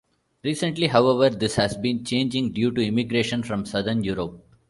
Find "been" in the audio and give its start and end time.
1.77-2.03